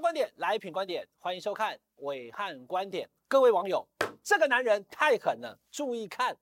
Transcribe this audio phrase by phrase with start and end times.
[0.00, 3.08] 观点，来品观点，欢迎收看伟汉观点。
[3.28, 3.86] 各位网友，
[4.22, 6.36] 这个男人太狠了，注意看，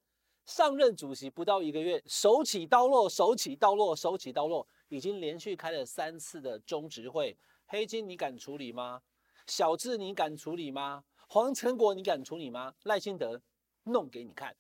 [0.47, 7.37] 上任主席不到一个月，手起刀落，手起刀落，手起刀落，已经连续开了三次的中执会。
[7.67, 9.03] 黑金你敢处理吗？
[9.47, 11.05] 小智你敢处理吗？
[11.29, 12.75] 黄成国你敢处理吗？
[12.85, 13.41] 赖清德
[13.85, 14.55] 弄给你看。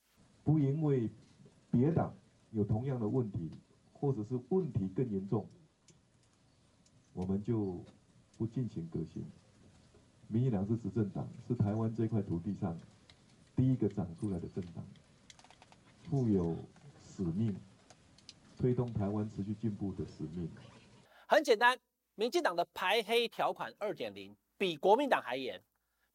[0.45, 1.09] 不因为
[1.71, 2.15] 别党
[2.51, 3.51] 有同样的问题，
[3.93, 5.49] 或者是问题更严重，
[7.13, 7.85] 我们就
[8.37, 9.25] 不进行革新。
[10.29, 12.79] 民进党是执政党，是台湾这块土地上
[13.55, 14.85] 第一个长出来的政党，
[16.11, 16.57] 负有
[17.05, 17.55] 使命，
[18.57, 20.49] 推动台湾持续进步的使命。
[21.27, 21.79] 很简单，
[22.15, 25.63] 民进党的排黑条款二点零比国民党还严，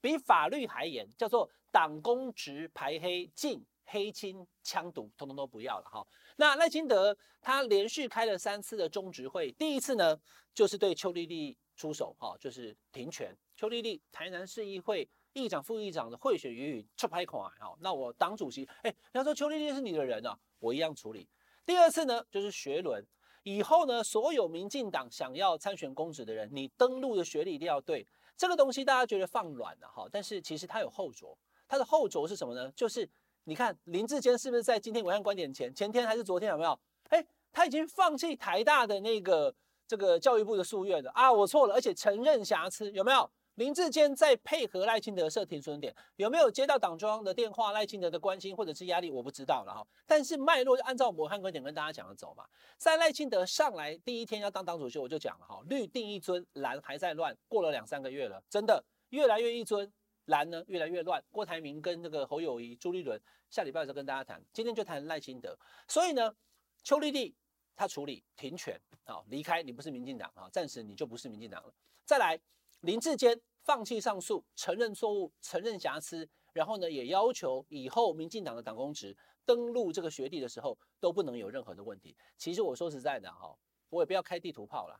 [0.01, 3.65] 比法律还严，叫做党公职排黑禁。
[3.89, 6.05] 黑金枪毒，通通都不要了哈。
[6.35, 10.19] 那赖清德他连续开了三次的中执会，第一次呢
[10.53, 13.33] 就是对邱莉莉出手哈，就是停权。
[13.55, 17.73] 邱莉莉台南市议会议长、副议长的贿选疑云出拍款哈。
[17.79, 21.29] 那我党主席哎，他说邱莉莉是你的人啊，我一样处理。
[21.65, 23.01] 第二次呢就是学伦，
[23.43, 28.05] 以后呢所有民进党想要参选公职的人，你登录的学历一定要对。
[28.35, 32.69] 这个东西大家觉得放软了哈，但是其实它有后着，它的后着是什么呢？
[32.73, 33.09] 就是。
[33.49, 36.77] 你看林志坚是不是在今天暐瀚观点前前天还是昨天有没有？
[37.07, 39.55] 哎，他已经放弃台大的那个
[39.87, 41.31] 这个教育部的诉愿的啊！
[41.31, 43.29] 我错了，而且承认瑕疵，有没有？
[43.55, 47.71] 林志坚在配合赖清德设停损点，有没有接到党中央的电话？
[47.71, 49.87] 赖清德的关心或者是压力，我不知道了哈。
[50.05, 52.45] 但是脉络就按照暐瀚观点跟大家讲的走嘛。
[52.77, 59.91] 在赖清德上来第一天要当党主席，我就讲了哈，绿定一尊，蓝还在乱，过了两三个月了，真的越来越一尊。
[60.25, 63.17] 蓝呢越来越乱，郭台铭跟那个侯友宜、朱立伦
[63.49, 65.57] 下礼拜的时候跟大家谈，今天就谈赖清德。
[65.87, 66.35] 所以呢，
[66.83, 67.33] 邱立地
[67.77, 71.73] 他处理停权啊，离开你不是民进党啊，暂时你就不是民进党了。
[72.03, 72.37] 再来，
[72.81, 79.15] 林志坚放弃上诉，承认错误，承认瑕疵，然后呢也要求以后民进党的党公职
[79.45, 82.17] 登录这个学弟的时候都不能有任何的问题。
[82.35, 83.55] 其实我说实在的哈，
[83.89, 84.99] 我也不要开地图炮了，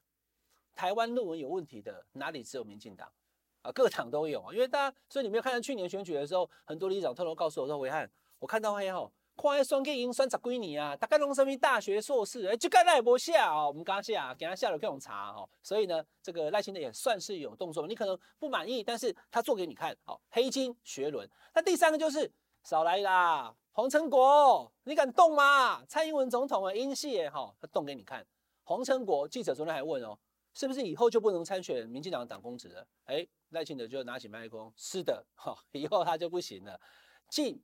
[0.76, 3.12] 台湾论文有问题的哪里只有民进党？
[3.64, 21.30] 啊，各党都有啊，因为大家，所以你没有看到去年选举的时候，很多里长偷偷告诉我说：“维汉，我看到黑吼，看算计赢算十几年啊，大概拢什么大学硕士，哎，就干那也不下啊，我们刚下，给他下了各种查哈，所以呢，这个赖清德也算是有动作，你可能不满意，但是他做给你看，好，黑金学轮。
[21.54, 22.30] 那第三个就是
[22.64, 25.86] 少来啦，黄成国，你敢动吗？
[25.86, 28.26] 蔡英文总统的英系哈，他动给你看。
[28.64, 30.18] 黄成国记者昨天还问哦，
[30.54, 32.88] 是不是以后就不能参选民进党的党公职了？
[33.06, 33.28] 哎。
[33.52, 36.78] 赖清德就拿起麦克风，是的，哈，以后他就不行了，
[37.30, 37.58] 进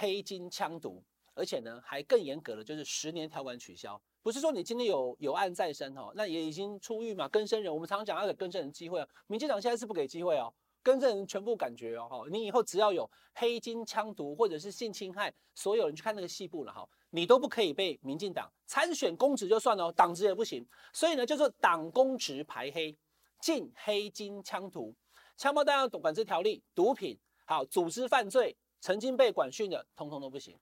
[0.00, 10.50] 黑金枪毒，而且呢还更严格的就是十年条款取消，不是说你今天有有案在身哈，那也已经出狱嘛，更生人，我们常常讲要给更生人机会啊，民进党现在是不给机会哦，
[10.82, 22.96] 更生人全部感觉哦，你以后只要有黑金枪毒或者是性侵害，所有人去看那个细部了哈，你都不可以被民进党参选公职就算了，党职也不行，所以呢叫做党公职排黑。
[23.42, 24.94] 禁黑金枪毒、
[25.34, 30.58] 枪炮弹药管制条例、毒品，好，组织犯罪，曾经被管训的，通通都不行。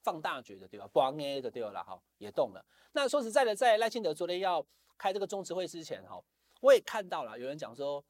[0.00, 0.88] 放大决的对吧？
[0.92, 2.64] 光 A 的对了，哈，也动了。
[2.92, 4.64] 那说实在的，在赖清德昨天要
[4.96, 6.22] 开这个中执会之前，哈，
[6.60, 8.02] 我也看到了有人讲说，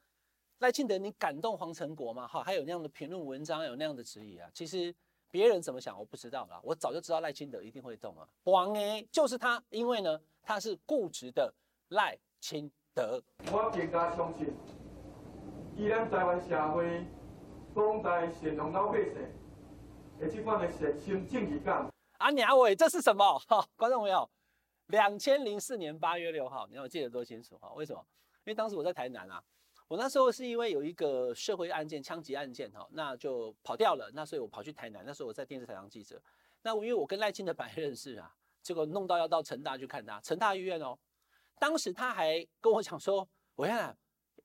[0.59, 2.29] 赖清德你感动黄成国吗？
[2.29, 4.49] 哈，还有那样的评论文章，有那样的质疑啊。
[4.55, 4.95] 其实
[5.31, 8.29] 别人怎么想我不知道了，我早就知道赖清德一定会动了。
[8.45, 11.53] 光 A 就是他，因为呢他是固执的
[11.89, 13.21] 赖清德。
[13.51, 14.55] 我更加相信，
[15.75, 17.05] 依然台湾社会
[17.75, 19.15] 广大善良老百姓
[20.19, 21.89] 的这款的善心正义感。
[22.19, 23.39] 啊娘喂，这是什么？
[23.47, 24.29] 哈，观众朋友，
[24.87, 27.73] 两千零四年八月六号，你要我记得多清楚哈？
[27.75, 28.05] 为什么？
[28.45, 29.43] 因为当时我在台南啊，
[29.87, 36.21] 我那时候是因为有一个社会案件，枪击案件哈，那就跑掉了，那所以我跑去台南，那时候我在电视台当记者。
[36.63, 40.99] 那因为我跟赖清德本来认识啊，结果弄到要到成大去看他，成大医院哦。
[41.61, 43.97] 当时他还跟我讲说：“我看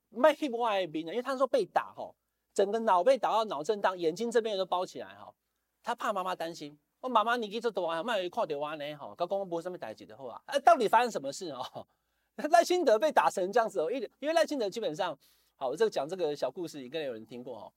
[0.09, 2.13] 麦克外宾呢，因为他说被打哈，
[2.53, 5.32] 整个脑被打到脑震荡，眼睛这边都包起来哈。
[5.83, 11.85] 他怕妈妈担心，我妈妈你给这多啊，麦有快点挖呢哈，刚刚不是上面打几的话，哎，到底发生什么事哦？
[12.49, 15.17] 赖清德被打成这样子哦，一因为赖清德基本上，
[15.55, 17.73] 好，我这个讲这个小故事，应该有人听过哦。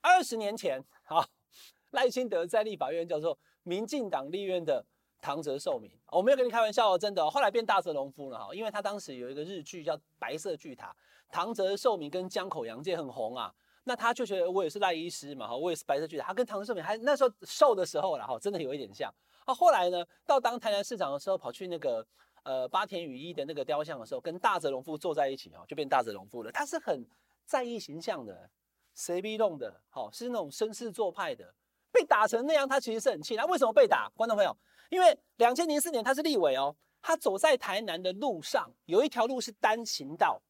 [0.00, 1.24] 二十年前，好，
[1.92, 4.84] 赖清德在立法院叫做民进党立院的。”
[5.18, 7.30] 唐泽寿明，我没有跟你开玩笑哦，真的哦。
[7.30, 10.88] 后来变大泽隆夫了哈，因为他当时有一个日剧叫《白色巨塔》，
[11.32, 13.52] 唐泽寿明跟江口洋介很红啊。
[13.88, 16.26] 那他就觉得我也是赖医师嘛哈，我也是白色巨塔。
[16.26, 19.08] 他跟唐泽寿明还那时候瘦的时候了哈，真的有一点像。
[19.44, 22.04] 啊，后来呢，到当台南市长的时候，跑去那个
[22.42, 26.50] 呃八田羽衣的那个雕像的时候，跟大泽隆夫坐在一起哈，就变大泽隆夫了。
[26.50, 27.06] 他是很
[27.44, 28.50] 在意形象的，
[28.96, 31.54] 谁逼动的，好、是那种绅士做派的，
[31.92, 33.36] 被打成那样，他其实是很气。
[33.36, 34.10] 他为什么被打？
[34.16, 34.56] 观众朋友，
[34.90, 40.42] 因为两千零四年他是立委哦，他走在台南的路上，有一条路是单行道，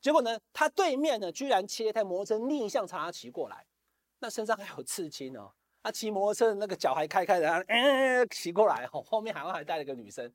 [0.00, 3.66] 结果呢，他对面呢居然骑一台摩托车逆向朝他骑过来，
[4.18, 5.52] 那身上还有刺青哦。
[5.82, 10.26] 他骑摩托车那个脚还开开的，嗯，骑过来哈，后面好像还带了个女生，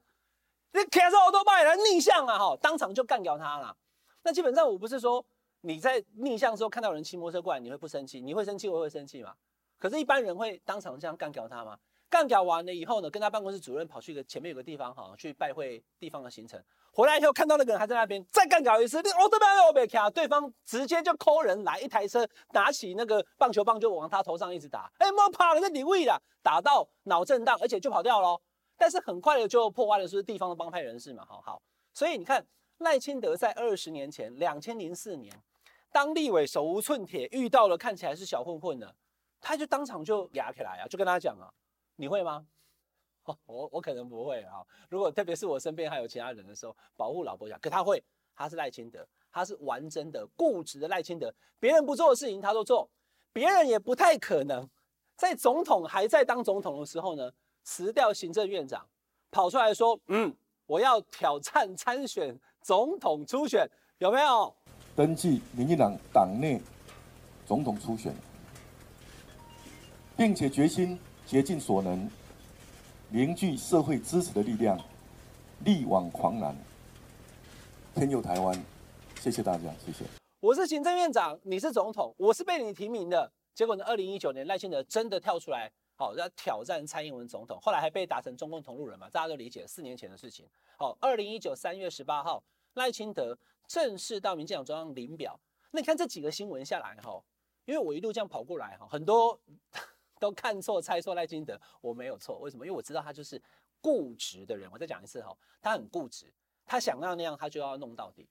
[0.74, 3.76] 你开车我都把人逆向啊哈，当场就干掉他了。
[4.24, 5.24] 那基本上我不是说
[5.62, 9.36] 你在逆向的时候看到人骑摩托车过来你会不生气，你会生气我会生气嘛？
[9.78, 11.78] 可是，一般人会当场这样干掉他吗？
[12.10, 16.62] 干掉完了以后呢，跟他办公室主任跑去一个前面有个地方哈，去拜会地方的行程。
[16.92, 19.46] 回来以后看到那个人还在那边，再干掉一次，你哦对吧？
[19.68, 28.40] 我别卡，对方直接就 call 人来一台车，拿起那个棒球棒就往他头上一直打，哎，莫怕了，那你位了，打到脑震荡，而且就跑掉了。
[28.78, 31.62] 但是很快的就破坏了，是地方的帮派人士嘛，好好。
[31.94, 32.46] 所以你看
[32.80, 35.34] 赖清德在二十年前，两千零四年
[35.92, 38.96] 当立委手无寸铁，遇到了看起来是小混混的，
[39.42, 41.52] 他就当场就压起来啊，就跟他讲啊，
[41.96, 42.46] 你会吗？
[43.48, 48.04] 我我可能不会啊，如果特别是我身边还有其他人的时候，保护老婆讲，可他会，
[48.36, 52.88] 他是赖清德，他是完整的固执的赖清德，别人不做的事情他都做，
[53.34, 54.70] 别人也不太可能
[55.16, 57.32] 在总统还在当总统的时候呢，
[57.64, 58.88] 辞掉行政院长，
[59.32, 60.32] 跑出来说，嗯，
[60.68, 63.68] 我要挑战参选总统初选，
[63.98, 64.56] 有没有？
[64.96, 66.62] 登记民进党党内
[67.48, 68.14] 总统初选，
[70.16, 72.10] 并且决心竭尽所能。
[73.10, 74.78] 凝聚社会支持的力量，
[75.64, 76.56] 力挽狂澜，
[77.94, 78.64] 天佑台湾。
[79.22, 80.04] 谢谢大家，谢谢。
[80.40, 83.32] 我是行政院长，你是总统，我是被你提名的。
[83.54, 90.46] 结果呢，二零一九年赖清德真的跳出来，好要挑战蔡英文总统，后来还被打成中共同路人嘛，大家都理解，四年前的事情。
[90.78, 92.44] 好，二零一九三月十八号，
[92.74, 93.38] 赖清德
[93.68, 95.40] 正式到民进党中央领表。
[95.72, 97.24] 那你看这几个新闻下来哈，
[97.66, 99.40] 因为我一路这样跑过来哈，很多。
[100.20, 102.66] 都看错猜错赖清德，我没有错，为什么？
[102.66, 103.42] 因为我知道他就是
[103.82, 104.70] 固执的人。
[104.72, 106.32] 我再讲一次哈，他很固执，
[106.66, 108.28] 他想要那样，他就要弄到底。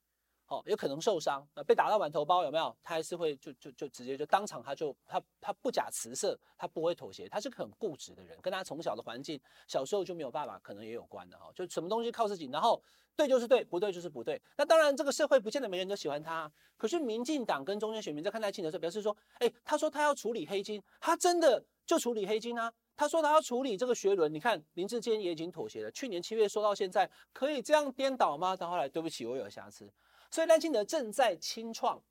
[0.46, 2.76] 好，有可能受伤，被打到满头包，有没有？
[2.82, 11.50] 他还是会就就就直接就当场，他就他他不假辞色，他不会妥协，他是个很固执的人，跟他从小的环境，小时候就没有爸爸，可能也有关的哈。
[11.54, 12.80] 就什么东西靠自己，然后
[13.16, 14.40] 对就是对，不对就是不对。
[14.58, 16.52] 那当然，这个社会不见得每个人都喜欢他。
[16.76, 21.64] 可是民进党跟中间选民在看待清德的时候，表示说，哎，他说他要处理黑金，他真的。
[21.86, 22.72] 就处理黑金啊！
[22.96, 25.90] 他说他要处理这个学伦，你看林志坚也已经妥协了。
[25.90, 28.56] 去年七月说到现在，可以这样颠倒吗？
[28.56, 29.92] 到后来，对不起，我有瑕疵。
[30.30, 32.02] 所以赖清德正在清创，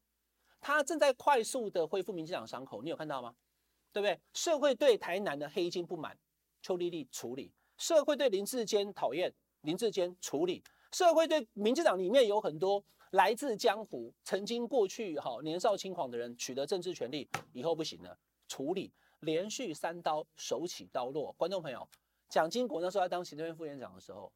[0.59, 3.33] 他正在快速的恢复民进党伤口，你有看到吗？
[3.91, 4.19] 对不对？
[4.33, 6.17] 社会对台南的黑金不满，
[6.61, 10.61] 邱丽丽处理；社会对林志坚讨厌，林志坚处理；
[10.91, 18.17] 社会对民进党里面有很多来自江湖、曾经过去好年少轻狂的人取得政治权利，以后不行了，
[18.47, 18.91] 处理。
[19.23, 21.31] 连续三刀，手起刀落。
[21.33, 21.87] 观众朋友，
[22.29, 24.31] 蒋经国那时候在当行政院副院长的时候，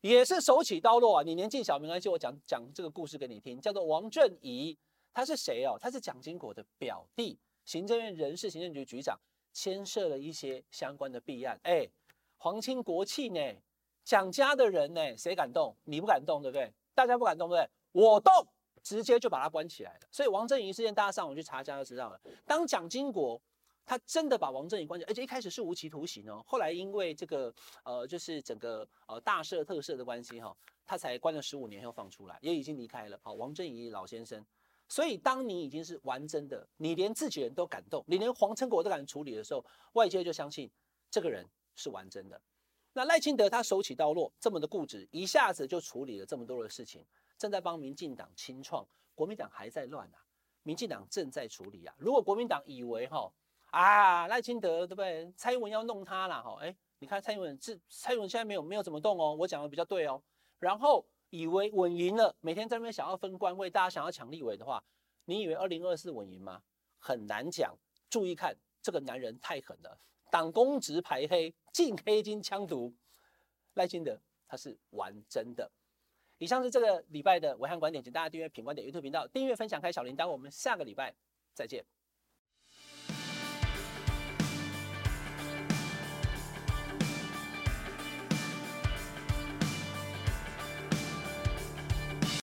[0.00, 1.22] 也是手起刀落啊。
[1.22, 3.60] 你年纪小没关系，我讲讲这个故事给你听。
[3.60, 4.76] 叫做王振仪，
[5.12, 5.76] 他是谁哦？
[5.80, 9.18] 他是蒋经国的表弟，行政院人事行政局局长，
[9.52, 11.58] 牵涉了一些相关的弊案。
[11.62, 11.88] 哎，
[12.36, 13.40] 皇亲国戚呢？
[14.04, 15.16] 蒋家的人呢？
[15.16, 15.74] 谁敢动？
[15.84, 16.72] 你不敢动，对不对？
[16.94, 17.70] 大家不敢动，对不对？
[17.92, 18.46] 我动，
[18.82, 20.00] 直接就把他关起来了。
[20.12, 22.20] 所以王振仪事件，大家上网去查一下就知道了。
[22.44, 23.40] 当蒋经国。
[23.86, 33.16] 他真的把王振宇关起来，而且一开始是无期徒刑哦，后来因为这个呃，就是整个呃大赦特赦的关系哈，他才关了十五年后放出来，也已经离开了。
[33.22, 34.44] 好，王振宇老先生，
[34.88, 40.68] 所以当你已经是玩真的，你连自己人都敢动，你连黄成国都敢处理的时候，外界就相信
[41.08, 42.40] 这个人是玩真的。
[42.92, 47.06] 那赖清德他手起刀落，这么的固执，一下子就处理了这么多的事情，
[47.38, 50.18] 正在帮民进党清创，国民党还在乱啊，
[50.64, 51.94] 民进党正在处理啊。
[51.98, 53.32] 如果国民党以为哈。
[53.66, 55.32] 啊，赖清德对不对？
[55.36, 60.22] 蔡英文要弄他了哈，哎，你看蔡英文是蔡英文现在没有没有怎么动哦，我讲的比较对哦。
[60.58, 64.82] 然后以为稳赢了，每天在那边想要分官位，大家想要抢立委的话，
[65.26, 66.62] 你以为二零二四稳赢吗？
[66.98, 67.76] 很难讲。
[68.08, 69.98] 注意看这个男人太狠了，
[70.30, 72.94] 党公职排黑，禁黑金枪毒，
[73.74, 74.18] 赖清德
[74.48, 75.70] 他是玩真的。
[76.38, 81.14] 以上是这个礼拜的暐瀚观点，请大家订阅品观点 YouTube 频道，订阅分享开小铃铛，我们下个礼拜
[81.52, 81.95] 再见。